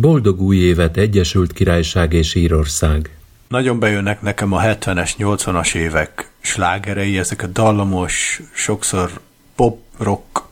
[0.00, 3.10] Boldog új évet Egyesült Királyság és Írország!
[3.48, 9.20] Nagyon bejönnek nekem a 70-es, 80-as évek slágerei, ezek a dallamos, sokszor
[9.54, 10.42] pop-rock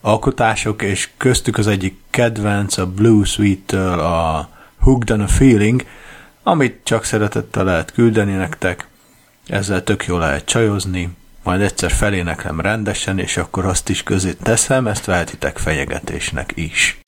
[0.00, 4.48] alkotások, és köztük az egyik kedvenc a Blue Sweet-től a
[4.78, 5.84] Hooked on a Feeling,
[6.42, 8.88] amit csak szeretettel lehet küldeni nektek,
[9.46, 11.08] ezzel tök jól lehet csajozni,
[11.42, 16.98] majd egyszer feléneklem rendesen, és akkor azt is közé teszem, ezt vehetitek fenyegetésnek is.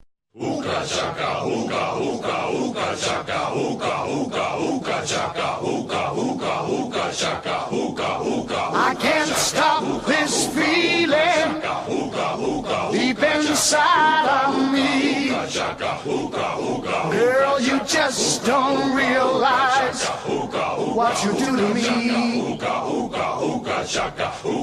[0.43, 8.09] Ooka chaka, ooka, ooka, ooka chaka, ooka, ooka, ooka chaka, ooka, ooka, ooka chaka, ooka,
[8.25, 8.61] ooka.
[8.73, 11.61] I can't stop this feeling
[12.91, 14.70] deep inside of me.
[18.11, 20.05] Just don't realize
[20.97, 22.59] what you do to me.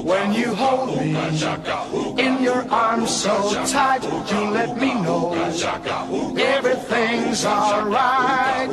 [0.04, 1.16] When you hold me
[2.22, 5.32] in your arms so tight, you let me know
[6.36, 8.68] everything's alright.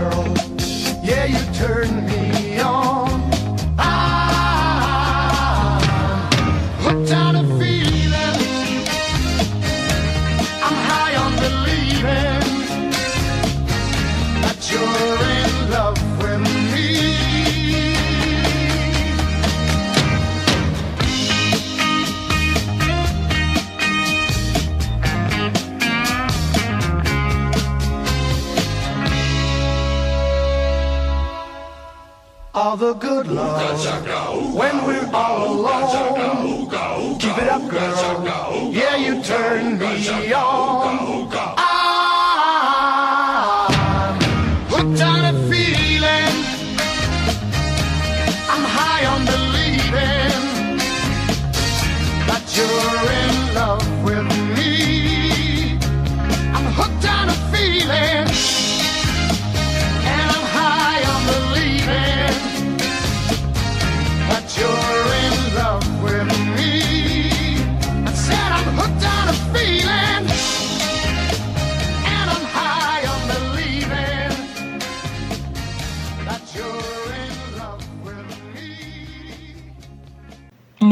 [0.00, 0.34] Girl.
[1.02, 3.09] Yeah, you turn me on.
[32.92, 36.68] The good love when we're all alone.
[37.20, 38.72] Keep it up, girl.
[38.72, 41.30] Yeah, you turn me on.
[41.56, 41.69] I'm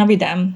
[0.09, 0.55] vidám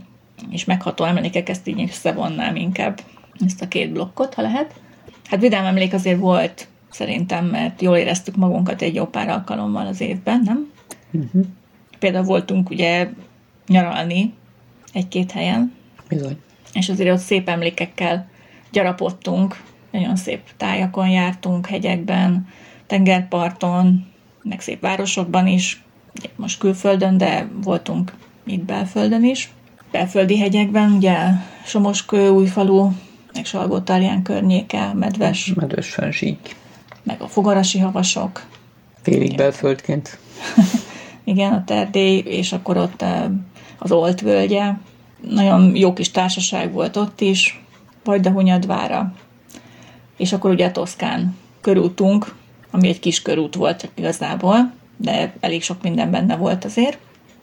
[0.50, 3.00] és megható emlékek, ezt így összevonnám inkább,
[3.44, 4.80] ezt a két blokkot, ha lehet.
[5.24, 10.00] Hát vidám emlék azért volt, szerintem, mert jól éreztük magunkat egy jó pár alkalommal az
[10.00, 10.70] évben, nem?
[11.10, 11.44] Uh-huh.
[11.98, 13.08] Például voltunk ugye
[13.66, 14.32] nyaralni
[14.92, 15.72] egy-két helyen,
[16.08, 16.36] Bizony.
[16.72, 18.28] és azért ott szép emlékekkel
[18.72, 22.46] gyarapodtunk, nagyon szép tájakon jártunk, hegyekben,
[22.86, 24.06] tengerparton,
[24.42, 25.82] meg szép városokban is,
[26.36, 28.12] most külföldön, de voltunk
[28.44, 29.52] itt belföldön is.
[29.90, 31.16] Belföldi hegyekben, ugye
[31.64, 32.90] Somoskő, Újfalu,
[33.34, 33.80] meg salgó
[34.22, 36.56] környéke, Medves, Medves fensík.
[37.02, 38.42] meg a fogarasi havasok,
[39.02, 40.18] Félig belföldként.
[41.24, 43.24] igen, a Terdély, és akkor ott eh,
[43.78, 44.72] az Olt völgye.
[45.28, 47.62] Nagyon jó kis társaság volt ott is,
[48.04, 49.14] Vajdahunyadvára.
[50.16, 52.34] És akkor ugye a Toszkán körútunk,
[52.70, 56.98] ami egy kis körút volt igazából, de elég sok minden benne volt azért.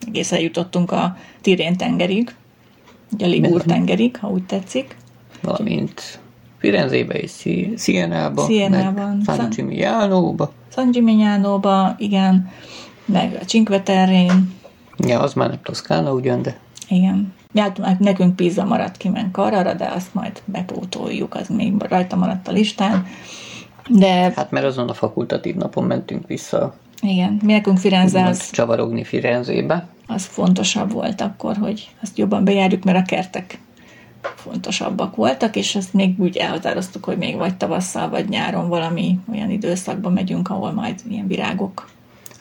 [0.06, 2.34] Egészen jutottunk a Tirén tengerig,
[3.18, 4.96] a Ligur tengerig, ha úgy tetszik.
[5.42, 6.20] Valamint
[6.58, 7.48] Firenzébe és.
[7.76, 8.50] Sienában.
[8.70, 10.52] meg San Gimignanóba.
[10.72, 12.50] San Gimignanóba, igen,
[13.04, 14.58] meg a Cinque Terrén,
[15.06, 16.58] Ja, az már nem Toszkána ugyan, de
[16.88, 17.32] Igen.
[17.54, 22.16] Hát hát nekünk pizza maradt ki men Carrara, de azt majd bepótoljuk, az még rajta
[22.16, 23.06] maradt a listán.
[23.88, 29.04] De hát mert azon a fakultatív napon mentünk vissza igen, mi nekünk Firenze az, csavarogni
[29.04, 29.88] Firenzébe.
[30.06, 33.58] az fontosabb volt akkor, hogy azt jobban bejárjuk, mert a kertek
[34.34, 39.50] fontosabbak voltak, és azt még úgy elhatároztuk, hogy még vagy tavasszal, vagy nyáron valami olyan
[39.50, 41.88] időszakban megyünk, ahol majd ilyen virágok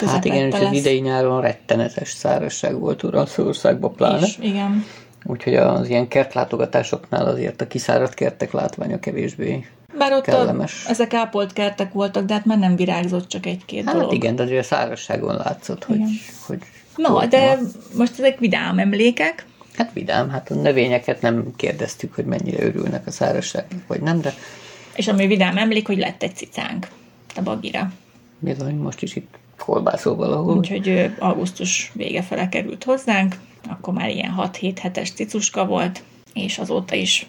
[0.05, 4.25] Hát igen, és az idei nyáron rettenetes szárazság volt Oroszországban pláne.
[4.25, 4.85] És, igen.
[5.23, 9.65] Úgyhogy az ilyen kertlátogatásoknál azért a kiszáradt kertek látványa kevésbé.
[9.97, 10.85] Bár ott a, Kellemes.
[10.87, 14.13] ezek ápolt kertek voltak, de hát már nem virágzott csak egy-két Hát dolog.
[14.13, 16.09] igen, de azért a szárazságon látszott, hogy, Igen.
[16.45, 16.57] hogy
[16.95, 17.67] Na, de ma.
[17.97, 19.45] most ezek vidám emlékek.
[19.75, 24.33] Hát vidám, hát a növényeket nem kérdeztük, hogy mennyire örülnek a szárazságnak, vagy nem, de
[24.95, 26.87] És ami vidám emlék, hogy lett egy cicánk
[27.35, 27.91] a bagira.
[28.39, 30.57] bizony most is itt kolbászol valahol.
[30.57, 33.35] Úgyhogy augusztus vége fele került hozzánk,
[33.69, 36.03] akkor már ilyen 6-7 hetes cicuska volt,
[36.33, 37.27] és azóta is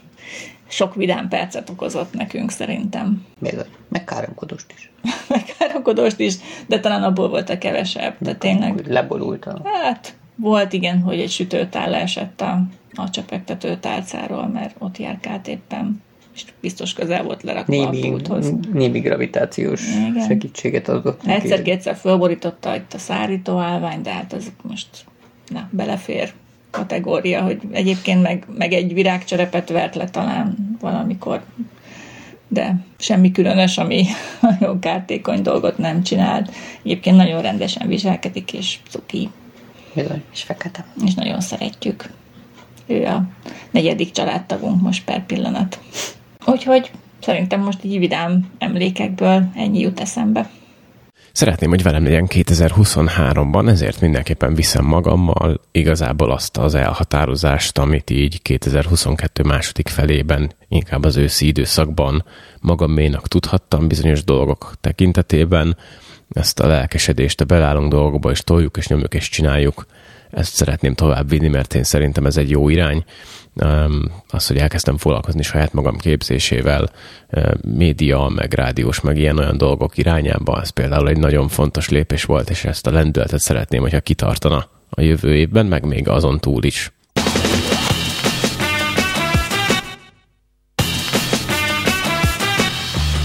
[0.70, 3.26] sok vidám percet okozott nekünk szerintem.
[3.38, 4.90] Bizony, meg káromkodost is.
[5.28, 6.34] Megkárokodost is,
[6.66, 8.14] de talán abból volt a kevesebb.
[8.18, 9.64] De tényleg, leborultam.
[9.64, 12.62] hát volt igen, hogy egy sütőtál leesett a,
[12.94, 16.02] a csepegtető tálcáról, mert ott járkált éppen,
[16.34, 18.52] és biztos közel volt lerakva a Némi, pulthoz.
[18.72, 20.26] némi gravitációs Igen.
[20.26, 21.26] segítséget adott.
[21.26, 24.88] Egyszer-kétszer fölborította itt a szárító állvány, de hát ez most
[25.48, 26.32] na, belefér
[26.70, 31.42] kategória, hogy egyébként meg, meg egy virágcserepet vert le talán valamikor,
[32.48, 34.04] de semmi különös, ami
[34.40, 36.50] nagyon kártékony dolgot nem csinált.
[36.82, 39.30] Egyébként nagyon rendesen viselkedik, és cuki,
[39.94, 40.84] Bizony, és fekete.
[41.04, 42.10] és nagyon szeretjük.
[42.86, 43.22] Ő a
[43.70, 45.80] negyedik családtagunk most per pillanat.
[46.46, 46.90] Úgyhogy
[47.20, 50.50] szerintem most így vidám emlékekből ennyi jut eszembe.
[51.32, 58.42] Szeretném, hogy velem legyen 2023-ban, ezért mindenképpen viszem magammal igazából azt az elhatározást, amit így
[58.42, 62.24] 2022 második felében, inkább az őszi időszakban
[62.60, 65.76] magaménak tudhattam bizonyos dolgok tekintetében.
[66.30, 69.86] Ezt a lelkesedést a belállunk dolgokba, és toljuk, és nyomjuk, és csináljuk.
[70.30, 73.04] Ezt szeretném tovább vinni, mert én szerintem ez egy jó irány.
[74.28, 76.90] Az, hogy elkezdtem foglalkozni saját magam képzésével,
[77.60, 82.64] média, meg rádiós, meg ilyen-olyan dolgok irányába, ez például egy nagyon fontos lépés volt, és
[82.64, 86.92] ezt a lendületet szeretném, hogyha kitartana a jövő évben, meg még azon túl is.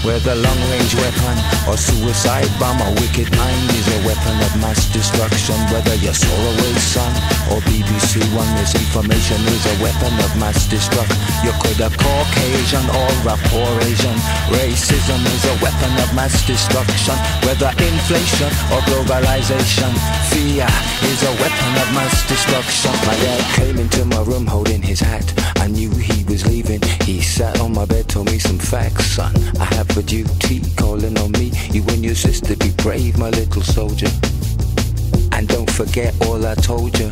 [0.06, 1.34] Whether long range weapon
[1.66, 5.58] or suicide bomb, a wicked mind is a weapon of mass destruction.
[5.74, 7.10] Whether you're Solarway Sun
[7.50, 11.18] or BBC One, misinformation is a weapon of mass destruction.
[11.42, 14.14] You could have Caucasian or a poor Asian.
[14.54, 17.18] Racism is a weapon of mass destruction.
[17.42, 19.90] Whether inflation or globalization,
[20.30, 20.70] fear
[21.02, 22.94] is a weapon of mass destruction.
[23.10, 25.26] My dad came into my room holding his hat.
[25.58, 26.80] I knew he was leaving.
[27.02, 29.34] He sat on my bed, told me some facts, son.
[29.58, 31.50] I have a duty calling on me.
[31.70, 34.08] You and your sister be brave, my little soldier.
[35.32, 37.10] And don't forget all I told you.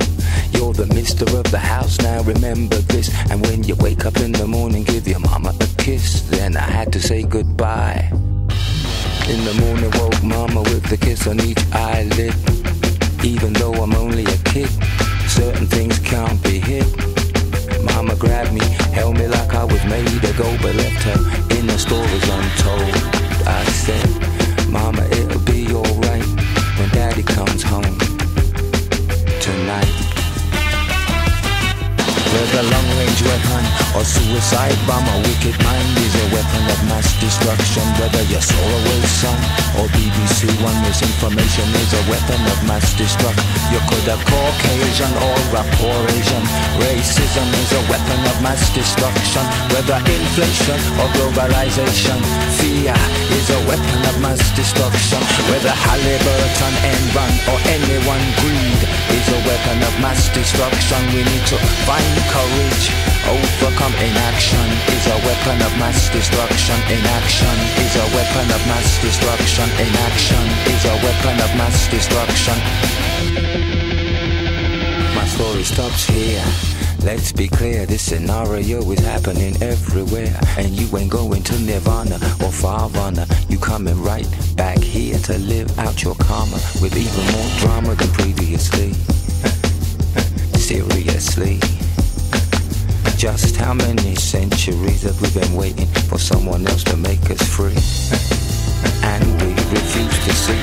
[0.53, 3.09] You're the mister of the house, now remember this.
[3.31, 6.23] And when you wake up in the morning, give your mama a kiss.
[6.31, 8.09] Then I had to say goodbye.
[9.29, 12.35] In the morning, woke mama with a kiss on each eyelid.
[13.25, 14.71] Even though I'm only a kid,
[15.29, 16.87] certain things can't be hid.
[17.85, 21.79] Mama grabbed me, held me like I was made to go, but left her the
[21.79, 22.95] stories untold.
[23.47, 26.27] I said, Mama, it'll be alright
[26.79, 27.99] when Daddy comes home
[29.41, 30.04] tonight.
[32.35, 33.63] Whether long range weapon
[33.95, 37.87] or suicide bomb, a wicked mind is a weapon of mass destruction.
[38.03, 39.39] Whether you're Solarway Sun
[39.79, 43.47] or BBC One, misinformation is a weapon of mass destruction.
[43.71, 45.63] You could have Caucasian or a
[46.11, 46.45] Asian.
[46.83, 49.47] Racism is a weapon of mass destruction.
[49.71, 52.19] Whether inflation or globalization,
[52.59, 52.99] fear
[53.31, 55.23] is a weapon of mass destruction.
[55.55, 58.74] Whether Halliburton, Enron or anyone greed
[59.25, 61.01] is a weapon of mass destruction.
[61.15, 61.57] We need to
[61.89, 62.87] find courage.
[63.25, 66.77] Overcome inaction is a weapon of mass destruction.
[66.89, 69.67] Inaction is a weapon of mass destruction.
[69.81, 72.57] Inaction is a weapon of mass destruction.
[75.15, 76.74] My story stops here.
[77.05, 80.41] Let's be clear, this scenario is happening everywhere.
[80.57, 83.29] And you ain't going to Nirvana or Farvana.
[83.51, 88.09] You coming right back here to live out your karma with even more drama than
[88.09, 88.95] previously.
[90.59, 91.84] Seriously.
[93.25, 97.73] Just how many centuries have we been waiting for someone else to make us free?
[99.03, 100.61] And we refuse to see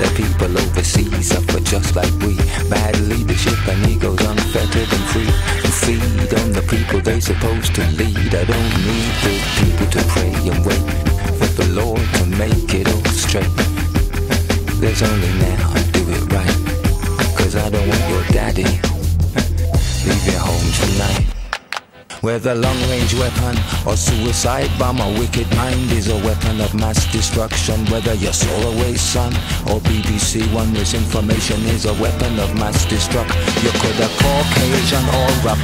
[0.00, 2.34] that people overseas suffer just like we.
[2.70, 5.28] Bad leadership and egos unfettered and free.
[5.60, 8.34] To feed on the people they supposed to lead.
[8.34, 10.84] I don't need the people to pray and wait
[11.36, 13.52] for the Lord to make it all straight.
[14.80, 16.56] There's only now, do it right.
[17.36, 18.62] Cause I don't want your daddy
[20.24, 21.37] your home tonight.
[22.20, 23.54] Whether long range weapon
[23.86, 27.86] or suicide bomb, a wicked mind is a weapon of mass destruction.
[27.86, 29.30] Whether you're Solarway Sun
[29.70, 33.38] or BBC One, misinformation is a weapon of mass destruction.
[33.62, 35.54] You could have Caucasian or a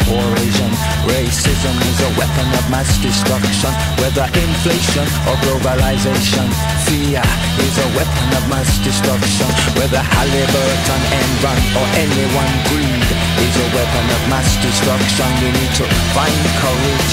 [0.47, 0.71] Asian.
[1.11, 3.75] Racism is a weapon of mass destruction.
[3.99, 6.47] Whether inflation or globalization,
[6.87, 7.23] fear
[7.67, 9.51] is a weapon of mass destruction.
[9.75, 13.11] Whether Halliburton, Enron or anyone greed
[13.43, 15.27] is a weapon of mass destruction.
[15.43, 17.13] We need to find courage.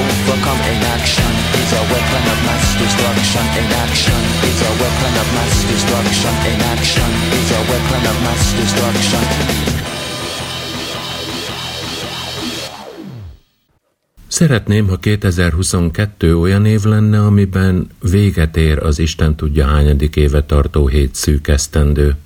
[0.00, 3.44] Overcome inaction is a weapon of mass destruction.
[3.64, 4.20] Inaction
[4.50, 6.32] is a weapon of mass destruction.
[6.54, 9.22] Inaction is a weapon of mass destruction.
[14.32, 20.86] Szeretném, ha 2022 olyan év lenne, amiben véget ér az Isten tudja hányadik éve tartó
[20.86, 22.16] hét szűk esztendő.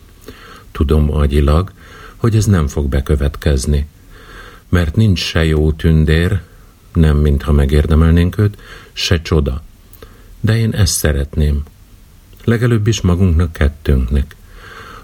[0.72, 1.72] Tudom agyilag,
[2.16, 3.86] hogy ez nem fog bekövetkezni.
[4.68, 6.40] Mert nincs se jó tündér,
[6.96, 8.58] nem mintha megérdemelnénk őt,
[8.92, 9.62] se csoda.
[10.40, 11.62] De én ezt szeretném.
[12.44, 14.36] Legelőbb is magunknak kettőnknek.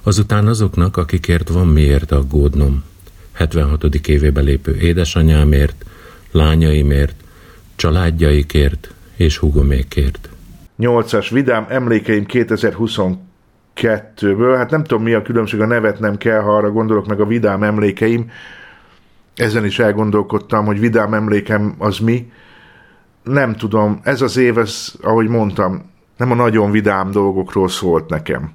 [0.02, 2.82] Azután azoknak, akikért van miért aggódnom.
[3.32, 3.84] 76.
[3.84, 5.84] évébe lépő édesanyámért,
[6.30, 7.14] lányaimért,
[7.76, 10.28] családjaikért és hugomékért.
[10.78, 16.56] 8-as vidám emlékeim 2022-ből, hát nem tudom mi a különbség, a nevet nem kell, ha
[16.56, 18.30] arra gondolok meg a vidám emlékeim,
[19.36, 22.32] ezen is elgondolkodtam, hogy vidám emlékem az mi.
[23.22, 28.50] Nem tudom, ez az év, ez, ahogy mondtam, nem a nagyon vidám dolgokról szólt nekem.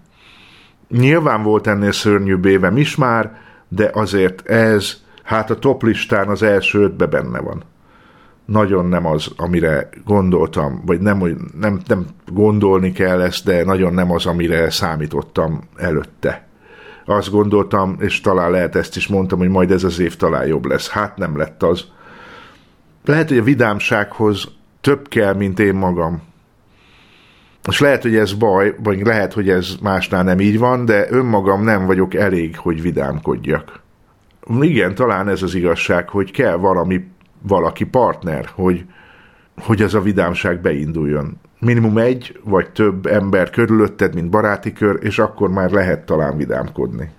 [0.89, 6.43] Nyilván volt ennél szörnyűbb évem is már, de azért ez, hát a top listán az
[6.43, 7.63] első ötbe benne van.
[8.45, 11.17] Nagyon nem az, amire gondoltam, vagy nem,
[11.59, 16.46] nem, nem gondolni kell ezt, de nagyon nem az, amire számítottam előtte
[17.09, 20.65] azt gondoltam, és talán lehet ezt is mondtam, hogy majd ez az év talán jobb
[20.65, 20.89] lesz.
[20.89, 21.85] Hát nem lett az.
[23.05, 24.47] Lehet, hogy a vidámsághoz
[24.81, 26.21] több kell, mint én magam.
[27.67, 31.63] És lehet, hogy ez baj, vagy lehet, hogy ez másnál nem így van, de önmagam
[31.63, 33.81] nem vagyok elég, hogy vidámkodjak.
[34.59, 37.07] Igen, talán ez az igazság, hogy kell valami,
[37.41, 38.85] valaki partner, hogy,
[39.57, 45.19] hogy ez a vidámság beinduljon minimum egy vagy több ember körülötted, mint baráti kör, és
[45.19, 47.09] akkor már lehet talán vidámkodni.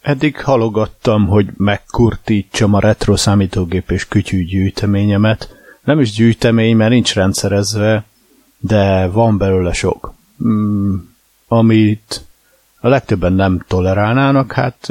[0.00, 5.56] Eddig halogattam, hogy megkurtítsam a retro számítógép és kütyű gyűjteményemet.
[5.84, 8.04] Nem is gyűjtemény, mert nincs rendszerezve,
[8.58, 10.14] de van belőle sok.
[10.44, 10.96] Mm,
[11.48, 12.24] amit
[12.80, 14.88] a legtöbben nem tolerálnának, hát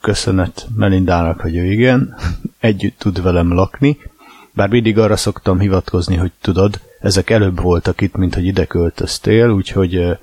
[0.00, 2.16] köszönet Melindának, hogy ő igen,
[2.58, 3.98] együtt tud velem lakni,
[4.54, 9.48] Bár mindig arra szoktam hivatkozni, hogy tudod, ezek előbb voltak itt, mint hogy ide költöztél,
[9.48, 10.18] úgyhogy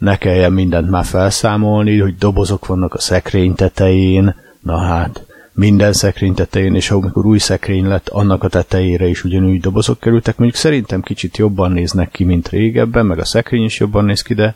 [0.00, 6.34] ne kelljen mindent már felszámolni, hogy dobozok vannak a szekrény tetején, na hát, minden szekrény
[6.34, 10.36] tetején, és amikor új szekrény lett, annak a tetejére is ugyanúgy dobozok kerültek.
[10.36, 14.34] Mondjuk szerintem kicsit jobban néznek ki, mint régebben, meg a szekrény is jobban néz ki,
[14.34, 14.54] de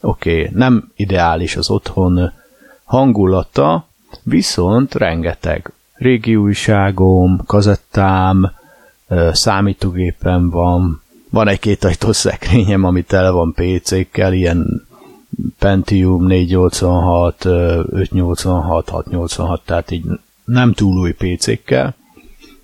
[0.00, 2.32] oké, okay, nem ideális az otthon
[2.84, 3.86] hangulata,
[4.22, 5.72] viszont rengeteg.
[5.94, 8.52] Régi újságom, kazettám,
[9.32, 14.85] számítógépem van, van egy két ajtós szekrényem, ami tele van PC-kkel, ilyen
[15.66, 20.04] Pentium 486, 586, 686, tehát így
[20.44, 21.94] nem túl új PC-kkel,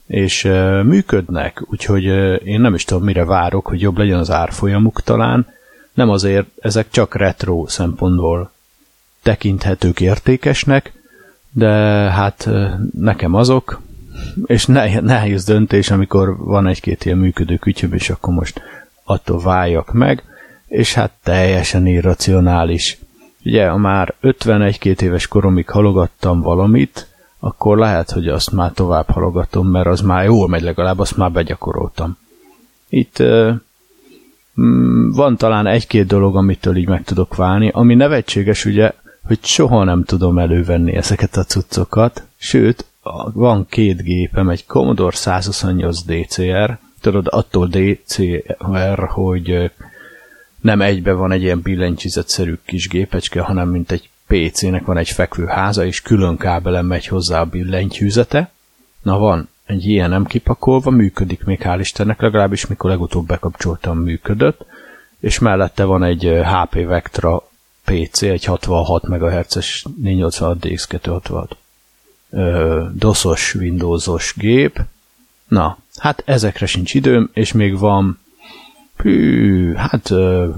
[0.06, 0.42] és
[0.82, 2.04] működnek, úgyhogy
[2.44, 5.46] én nem is tudom, mire várok, hogy jobb legyen az árfolyamuk talán,
[5.92, 8.50] nem azért, ezek csak retro szempontból
[9.22, 10.92] tekinthetők értékesnek,
[11.50, 11.68] de
[12.10, 12.48] hát
[12.98, 13.80] nekem azok,
[14.46, 14.66] és
[15.00, 18.62] nehéz döntés, amikor van egy-két ilyen működő kütyöm, és akkor most
[19.04, 20.24] attól váljak meg,
[20.72, 22.98] és hát teljesen irracionális.
[23.44, 29.68] Ugye, ha már 51-2 éves koromig halogattam valamit, akkor lehet, hogy azt már tovább halogatom,
[29.68, 32.18] mert az már jól megy, legalább azt már begyakoroltam.
[32.88, 33.54] Itt uh,
[35.14, 38.92] van talán egy-két dolog, amitől így meg tudok válni, ami nevetséges ugye,
[39.26, 42.86] hogy soha nem tudom elővenni ezeket a cuccokat, sőt,
[43.32, 49.70] van két gépem, egy Commodore 128 DCR, tudod, attól DCR, hogy
[50.62, 55.46] nem egybe van egy ilyen billentyűzetszerű kis gépecske, hanem mint egy PC-nek van egy fekvő
[55.46, 58.50] háza, és külön kábelen megy hozzá a billentyűzete.
[59.02, 64.64] Na van egy ilyen nem kipakolva, működik még hál' Istennek, legalábbis mikor legutóbb bekapcsoltam, működött,
[65.20, 67.48] és mellette van egy HP Vectra
[67.84, 71.48] PC, egy 66 MHz-es 486 DX266
[72.94, 74.80] DOS-os, Windows-os gép.
[75.48, 78.21] Na, hát ezekre sincs időm, és még van
[79.02, 80.48] hű, hát ö,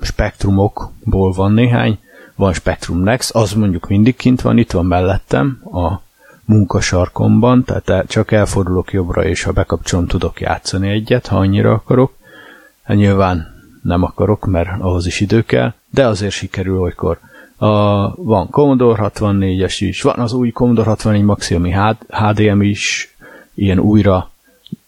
[0.00, 1.98] spektrumokból van néhány,
[2.34, 6.00] van Spectrum Next, az mondjuk mindig kint van, itt van mellettem a
[6.44, 12.12] munkasarkomban, tehát csak elfordulok jobbra, és ha bekapcsolom, tudok játszani egyet, ha annyira akarok.
[12.82, 17.18] Hát nyilván nem akarok, mert ahhoz is idő kell, de azért sikerül olykor.
[17.56, 17.66] A,
[18.14, 21.74] van Commodore 64-es is, van az új Commodore 64 Maxi,
[22.08, 23.14] HDM is,
[23.54, 24.30] ilyen újra,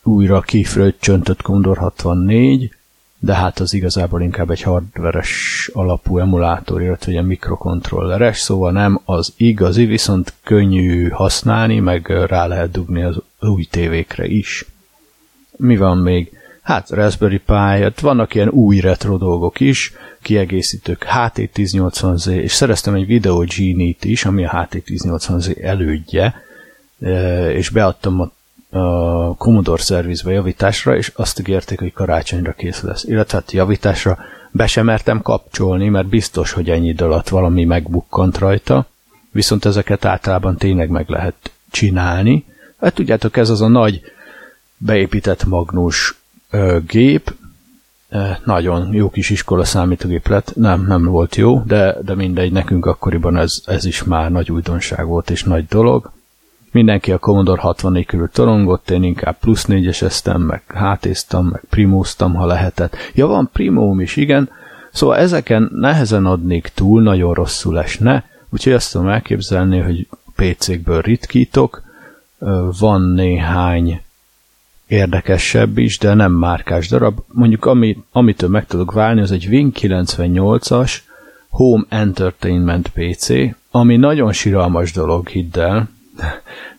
[0.02, 2.74] újra kifröccsöntött Commodore 64,
[3.22, 9.32] de hát az igazából inkább egy hardveres alapú emulátor, illetve egy mikrokontrolleres, szóval nem az
[9.36, 14.64] igazi, viszont könnyű használni, meg rá lehet dugni az új tévékre is.
[15.56, 16.32] Mi van még?
[16.62, 23.06] Hát Raspberry Pi, hát vannak ilyen új retro dolgok is, kiegészítők HT1080Z, és szereztem egy
[23.06, 26.34] Video Genie-t is, ami a HT1080Z elődje,
[27.00, 28.32] e, és beadtam a
[28.70, 33.04] a Commodore szervizbe javításra, és azt ígérték, hogy karácsonyra kész lesz.
[33.04, 34.18] Illetve hát javításra
[34.50, 38.86] be sem mertem kapcsolni, mert biztos, hogy ennyi idő alatt valami megbukkant rajta,
[39.30, 42.44] viszont ezeket általában tényleg meg lehet csinálni.
[42.80, 44.00] Hát tudjátok, ez az a nagy
[44.76, 46.18] beépített magnus
[46.50, 47.34] ö, gép,
[48.44, 53.36] nagyon jó kis iskola számítógép lett, nem, nem volt jó, de, de mindegy, nekünk akkoriban
[53.36, 56.12] ez, ez is már nagy újdonság volt és nagy dolog.
[56.72, 62.46] Mindenki a Commodore 64 körül torongott, én inkább plusz 4-eseztem, meg hátéztam, meg primóztam, ha
[62.46, 62.96] lehetett.
[63.14, 64.50] Ja, van primóm is, igen.
[64.92, 71.82] Szóval ezeken nehezen adnék túl, nagyon rosszul esne, úgyhogy azt tudom elképzelni, hogy PC-kből ritkítok,
[72.78, 74.00] van néhány
[74.86, 77.18] érdekesebb is, de nem márkás darab.
[77.32, 80.94] Mondjuk ami, amitől meg tudok válni, az egy Win 98-as
[81.48, 83.28] Home Entertainment PC,
[83.70, 85.88] ami nagyon siralmas dolog, hidd el,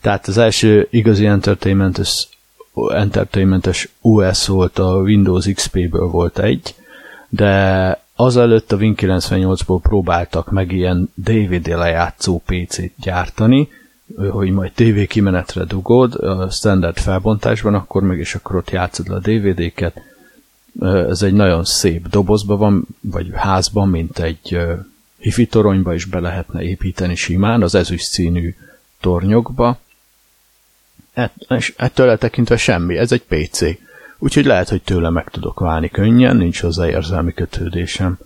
[0.02, 2.28] tehát az első igazi entertainmentes,
[2.90, 6.76] entertainmentes OS volt a Windows XP-ből volt egy,
[7.30, 13.70] de azelőtt a Win98-ból próbáltak meg ilyen DVD lejátszó PC-t gyártani,
[14.30, 19.16] hogy majd TV kimenetre dugod a standard felbontásban, akkor meg is akkor ott játszod le
[19.16, 20.02] a DVD-ket.
[20.80, 24.58] Ez egy nagyon szép dobozban van, vagy házban, mint egy
[25.18, 28.56] hifi toronyba is be lehetne építeni simán, az ezüst színű
[29.02, 29.80] tornyokba,
[31.50, 33.62] és ettől eltekintve semmi, ez egy PC.
[34.18, 38.18] Úgyhogy lehet, hogy tőle meg tudok válni könnyen, nincs hozzá érzelmi kötődésem.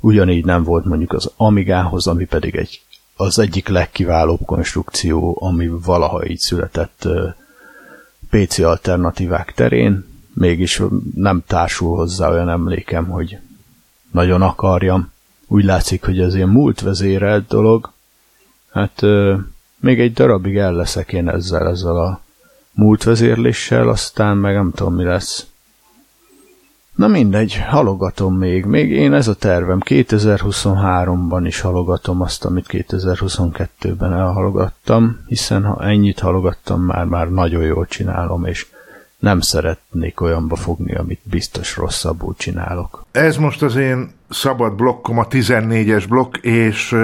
[0.00, 2.80] Ugyanígy nem volt mondjuk az Amigához, ami pedig egy,
[3.16, 7.08] az egyik legkiválóbb konstrukció, ami valaha így született
[8.30, 10.82] PC alternatívák terén, mégis
[11.14, 13.38] nem társul hozzá olyan emlékem, hogy
[14.12, 15.12] nagyon akarjam.
[15.46, 17.92] Úgy látszik, hogy ez ilyen múlt vezérelt dolog.
[18.72, 19.02] Hát
[19.80, 22.20] még egy darabig el leszek én ezzel, ezzel a
[22.72, 25.46] múltvezérléssel, aztán meg nem tudom mi lesz.
[26.94, 28.64] Na mindegy, halogatom még.
[28.64, 29.80] Még én ez a tervem.
[29.84, 37.86] 2023-ban is halogatom azt, amit 2022-ben elhalogattam, hiszen ha ennyit halogattam, már, már nagyon jól
[37.86, 38.66] csinálom, és
[39.18, 43.04] nem szeretnék olyanba fogni, amit biztos rosszabbul csinálok.
[43.10, 46.96] Ez most az én szabad blokkom, a 14-es blokk, és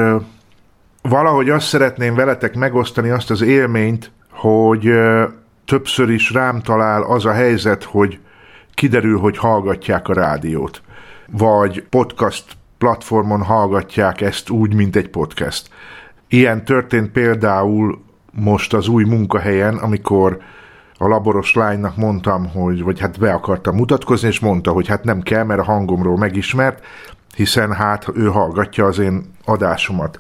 [1.02, 4.90] valahogy azt szeretném veletek megosztani azt az élményt, hogy
[5.64, 8.18] többször is rám talál az a helyzet, hogy
[8.74, 10.82] kiderül, hogy hallgatják a rádiót,
[11.30, 12.44] vagy podcast
[12.78, 15.68] platformon hallgatják ezt úgy, mint egy podcast.
[16.28, 20.38] Ilyen történt például most az új munkahelyen, amikor
[20.98, 25.20] a laboros lánynak mondtam, hogy, vagy hát be akartam mutatkozni, és mondta, hogy hát nem
[25.20, 26.84] kell, mert a hangomról megismert,
[27.36, 30.18] hiszen hát ő hallgatja az én adásomat.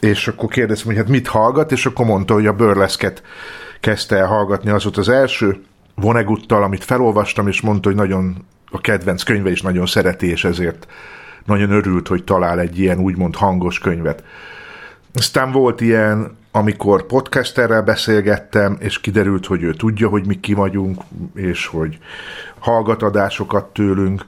[0.00, 3.22] És akkor kérdeztem, hogy hát mit hallgat, és akkor mondta, hogy a bőrleszket
[3.80, 5.60] kezdte el hallgatni, az volt az első,
[5.94, 10.86] Voneguttal, amit felolvastam, és mondta, hogy nagyon a kedvenc könyve is nagyon szereti, és ezért
[11.44, 14.24] nagyon örült, hogy talál egy ilyen úgymond hangos könyvet.
[15.14, 21.02] Aztán volt ilyen, amikor podcasterrel beszélgettem, és kiderült, hogy ő tudja, hogy mi ki vagyunk,
[21.34, 21.98] és hogy
[22.58, 24.26] hallgatadásokat tőlünk.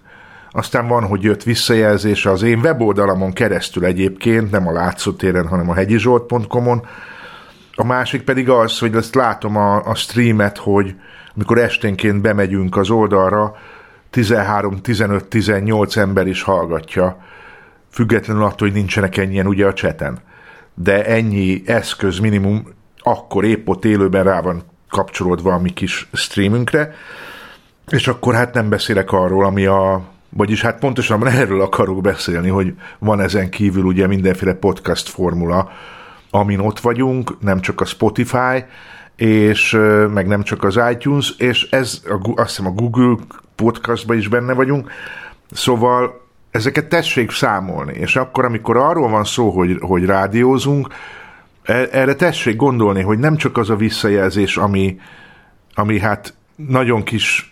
[0.52, 5.74] Aztán van, hogy jött visszajelzése az én weboldalamon keresztül egyébként, nem a látszótéren, hanem a
[5.74, 6.86] hegyizsolt.com-on.
[7.74, 10.94] A másik pedig az, hogy ezt látom a, a streamet, hogy
[11.34, 13.56] amikor esténként bemegyünk az oldalra,
[14.12, 17.16] 13-15-18 ember is hallgatja,
[17.90, 20.18] függetlenül attól, hogy nincsenek ennyien ugye a cseten.
[20.74, 22.66] De ennyi eszköz minimum
[22.98, 26.94] akkor épp ott élőben rá van kapcsolódva a mi kis streamünkre,
[27.88, 30.02] és akkor hát nem beszélek arról, ami a
[30.36, 35.70] vagyis hát pontosan erről akarok beszélni, hogy van ezen kívül ugye mindenféle podcast formula,
[36.30, 38.64] amin ott vagyunk, nem csak a Spotify,
[39.16, 39.78] és
[40.12, 43.16] meg nem csak az iTunes, és ez a, azt hiszem a Google
[43.54, 44.90] podcastban is benne vagyunk,
[45.50, 50.88] szóval ezeket tessék számolni, és akkor, amikor arról van szó, hogy, hogy rádiózunk,
[51.62, 55.00] e, erre tessék gondolni, hogy nem csak az a visszajelzés, ami,
[55.74, 57.51] ami hát nagyon kis,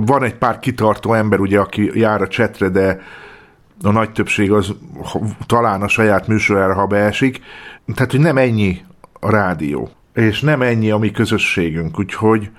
[0.00, 3.00] van egy pár kitartó ember, ugye, aki jár a csetre, de
[3.82, 4.74] a nagy többség az
[5.46, 7.40] talán a saját műsorára, ha beesik.
[7.94, 8.84] Tehát, hogy nem ennyi
[9.20, 12.50] a rádió és nem ennyi a mi közösségünk, úgyhogy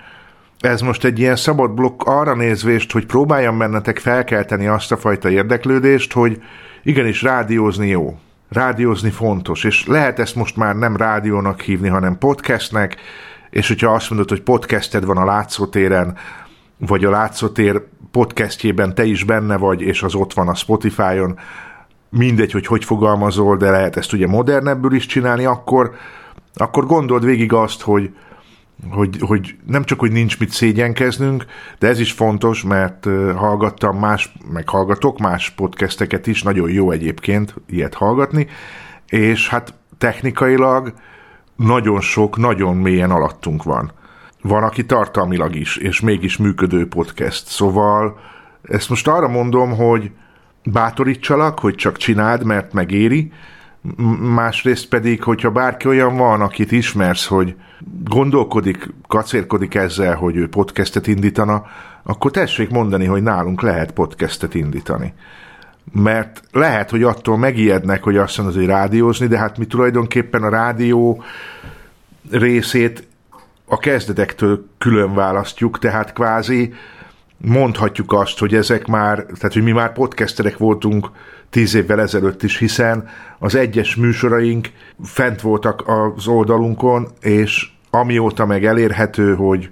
[0.59, 5.29] ez most egy ilyen szabad blokk arra nézvést, hogy próbáljam bennetek felkelteni azt a fajta
[5.29, 6.41] érdeklődést, hogy
[6.83, 8.17] igenis rádiózni jó,
[8.49, 12.95] rádiózni fontos, és lehet ezt most már nem rádiónak hívni, hanem podcastnek,
[13.49, 16.17] és hogyha azt mondod, hogy podcasted van a látszótéren,
[16.87, 21.39] vagy a látszótér podcastjében te is benne vagy, és az ott van a Spotify-on,
[22.09, 25.95] mindegy, hogy hogy fogalmazol, de lehet ezt ugye modernebbül is csinálni, akkor
[26.55, 28.15] akkor gondold végig azt, hogy,
[28.89, 31.45] hogy, hogy nem csak, hogy nincs mit szégyenkeznünk,
[31.79, 37.55] de ez is fontos, mert hallgattam más, meg hallgatok más podcasteket is, nagyon jó egyébként
[37.67, 38.47] ilyet hallgatni,
[39.07, 40.93] és hát technikailag
[41.55, 43.91] nagyon sok, nagyon mélyen alattunk van.
[44.43, 47.47] Van, aki tartalmilag is, és mégis működő podcast.
[47.47, 48.19] Szóval
[48.61, 50.11] ezt most arra mondom, hogy
[50.63, 53.31] bátorítsalak, hogy csak csináld, mert megéri,
[54.19, 57.55] másrészt pedig, hogyha bárki olyan van, akit ismersz, hogy
[58.03, 61.65] gondolkodik, kacérkodik ezzel, hogy ő podcastet indítana,
[62.03, 65.13] akkor tessék mondani, hogy nálunk lehet podcastet indítani.
[65.91, 70.49] Mert lehet, hogy attól megijednek, hogy azt mondod, hogy rádiózni, de hát mi tulajdonképpen a
[70.49, 71.23] rádió
[72.31, 73.07] részét
[73.73, 76.73] a kezdetektől külön választjuk, tehát kvázi
[77.37, 81.09] mondhatjuk azt, hogy ezek már, tehát hogy mi már podcasterek voltunk
[81.49, 83.09] tíz évvel ezelőtt is, hiszen
[83.39, 84.69] az egyes műsoraink
[85.03, 89.69] fent voltak az oldalunkon, és amióta meg elérhető, hogy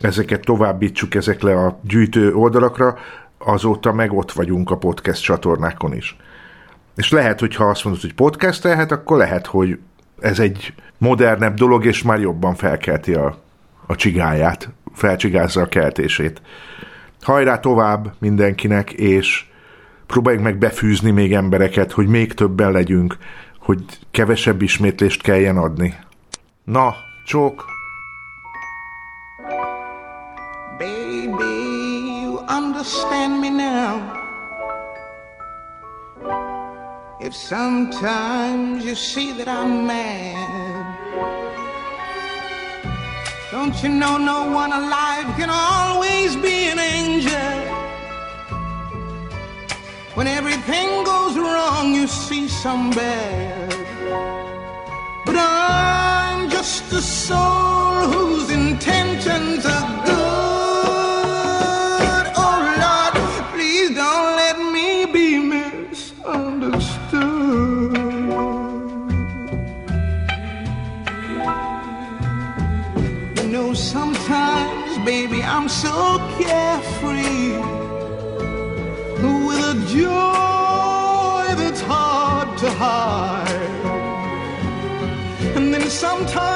[0.00, 2.98] ezeket továbbítsuk ezekle a gyűjtő oldalakra,
[3.38, 6.16] azóta meg ott vagyunk a podcast csatornákon is.
[6.96, 9.78] És lehet, hogy ha azt mondod, hogy podcast lehet, akkor lehet, hogy
[10.20, 13.43] ez egy modernebb dolog, és már jobban felkelti a,
[13.86, 16.42] a csigáját, felcsigázza a keltését.
[17.20, 19.44] Hajrá tovább mindenkinek, és
[20.06, 23.16] próbáljuk meg befűzni még embereket, hogy még többen legyünk,
[23.58, 25.94] hogy kevesebb ismétlést kelljen adni.
[26.64, 26.94] Na,
[27.26, 27.64] csók!
[30.78, 31.44] Baby,
[32.22, 34.22] you understand me now
[37.20, 41.53] If sometimes you see that I'm mad
[43.54, 47.50] Don't you know no one alive can always be an angel
[50.16, 53.70] When everything goes wrong, you see some bad.
[55.24, 59.64] But I'm just a soul whose intentions
[74.64, 77.56] eyes, baby, I'm so carefree
[79.46, 83.74] with a joy that's hard to hide.
[85.56, 86.53] And then sometimes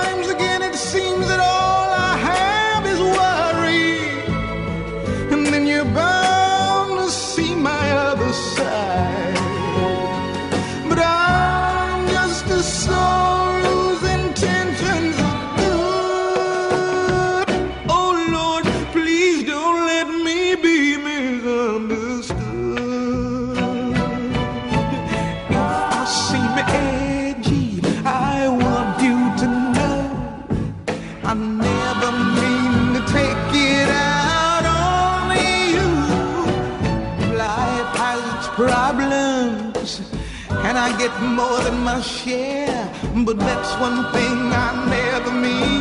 [41.89, 42.93] my share,
[43.25, 45.78] but that's one thing I never mean.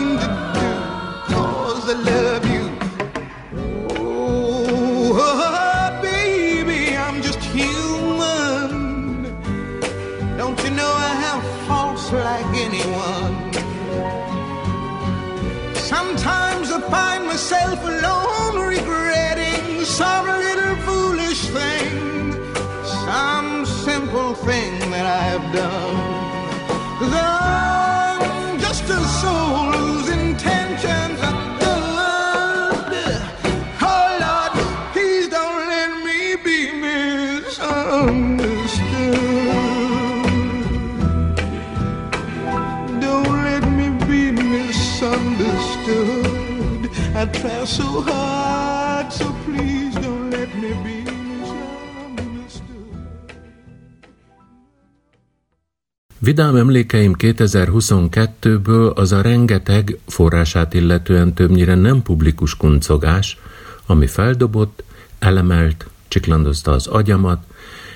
[56.28, 63.38] Vidám emlékeim 2022-ből az a rengeteg forrását illetően többnyire nem publikus kuncogás,
[63.86, 64.84] ami feldobott,
[65.20, 67.44] elemelt, csiklandozta az agyamat,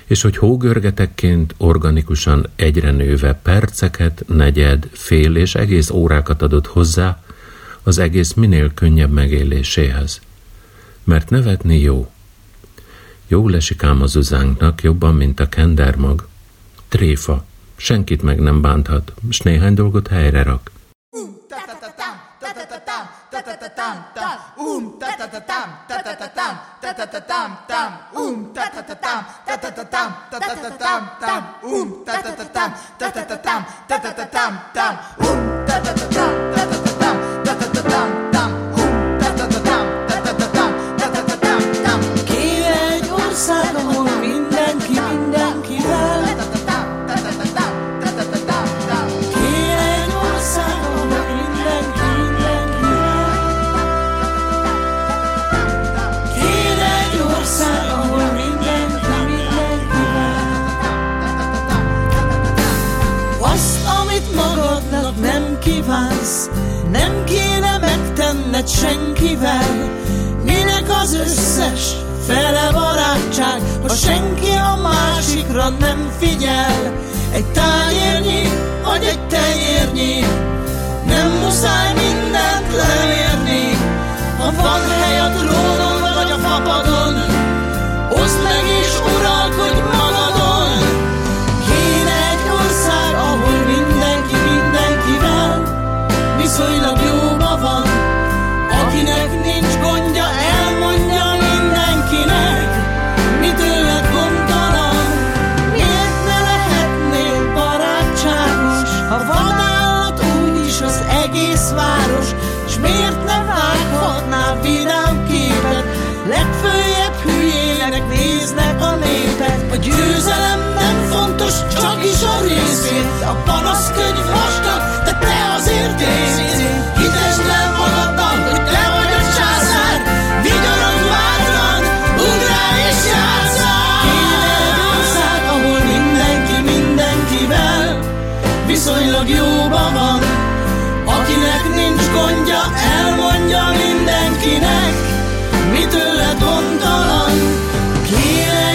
[0.04, 7.22] és hogy hógörgetekként organikusan egyre nőve perceket, negyed, fél és egész órákat adott hozzá
[7.82, 10.20] az egész minél könnyebb megéléséhez.
[11.04, 12.10] Mert nevetni jó.
[13.26, 16.28] Jó lesik ám az uzánknak jobban, mint a kendermag.
[16.88, 17.50] Tréfa
[17.82, 20.70] senkit meg nem bánthat, és néhány dolgot helyre rak.
[42.24, 44.21] Ki egy ország, ahol
[76.22, 76.71] sencillas.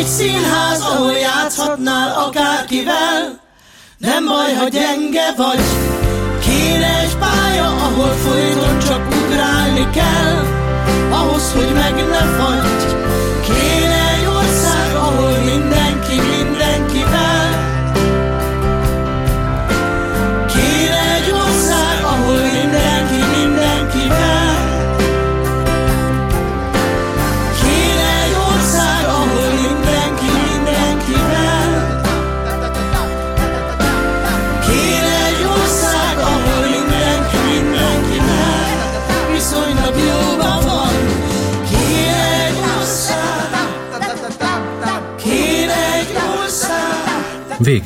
[0.07, 3.39] egy színház, ahol játszhatnál akárkivel.
[3.97, 5.61] Nem baj, ha gyenge vagy,
[6.39, 10.43] kéne egy pálya, ahol folyton csak ugrálni kell.
[11.11, 12.93] Ahhoz, hogy meg ne fagyj,
[13.41, 13.76] kéne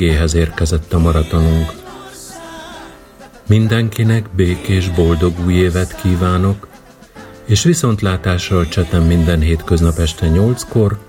[0.01, 1.71] Végéhez érkezett a maratonunk.
[3.47, 6.67] Mindenkinek békés, boldog új évet kívánok,
[7.45, 10.99] és viszontlátásra csetem minden hétköznap este 8-kor,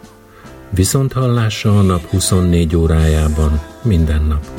[0.71, 4.52] viszont hallásra a nap 24 órájában minden nap.